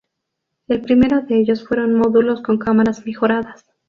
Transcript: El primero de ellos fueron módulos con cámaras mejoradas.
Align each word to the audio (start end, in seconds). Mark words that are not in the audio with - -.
El 0.67 0.81
primero 0.81 1.21
de 1.21 1.37
ellos 1.37 1.63
fueron 1.63 1.93
módulos 1.93 2.41
con 2.41 2.57
cámaras 2.57 3.05
mejoradas. 3.05 3.67